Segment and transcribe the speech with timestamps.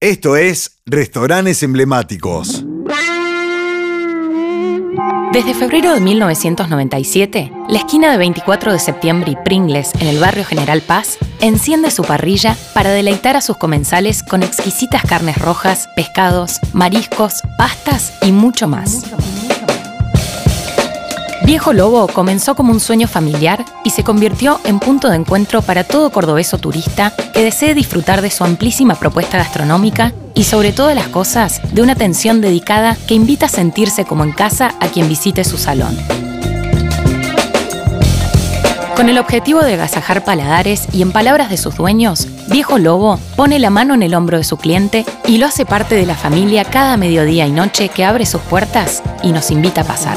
[0.00, 2.62] Esto es Restaurantes Emblemáticos.
[5.32, 10.44] Desde febrero de 1997, la esquina de 24 de septiembre y Pringles en el barrio
[10.44, 16.60] General Paz enciende su parrilla para deleitar a sus comensales con exquisitas carnes rojas, pescados,
[16.74, 19.02] mariscos, pastas y mucho más.
[21.46, 25.84] Viejo Lobo comenzó como un sueño familiar y se convirtió en punto de encuentro para
[25.84, 31.06] todo cordobeso turista que desee disfrutar de su amplísima propuesta gastronómica y sobre todas las
[31.06, 35.44] cosas de una atención dedicada que invita a sentirse como en casa a quien visite
[35.44, 35.96] su salón.
[38.96, 43.60] Con el objetivo de agasajar paladares y en palabras de sus dueños, Viejo Lobo pone
[43.60, 46.64] la mano en el hombro de su cliente y lo hace parte de la familia
[46.64, 50.16] cada mediodía y noche que abre sus puertas y nos invita a pasar.